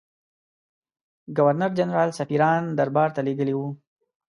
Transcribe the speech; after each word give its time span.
ګورنرجنرال 1.37 2.09
سفیران 2.19 2.63
دربارته 2.77 3.19
لېږلي 3.25 3.55
وه. 3.57 3.67